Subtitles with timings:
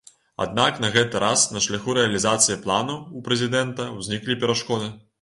[0.45, 4.95] Аднак на гэты раз на шляху рэалізацыі плану ў прэзідэнта ўзніклі перашкоды.